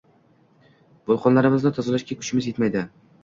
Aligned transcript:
vulqonlarimizni 1.11 1.73
tozalashga 1.79 2.19
kuchimiz 2.23 2.51
yetmaydi. 2.51 2.85